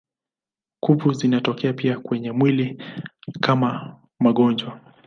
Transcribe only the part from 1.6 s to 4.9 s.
pia kwenye mwili kama magonjwa.